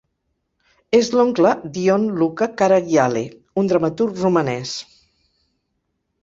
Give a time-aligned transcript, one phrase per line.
[0.99, 3.23] És l'oncle d'Ion Luca Caragiale,
[3.63, 4.73] un dramaturg romanès.